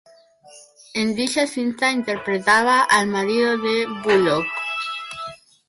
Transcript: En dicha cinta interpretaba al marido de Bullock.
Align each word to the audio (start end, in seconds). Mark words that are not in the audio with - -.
En 0.95 1.13
dicha 1.13 1.45
cinta 1.45 1.91
interpretaba 1.91 2.81
al 2.81 3.05
marido 3.05 3.55
de 3.59 3.85
Bullock. 4.03 4.47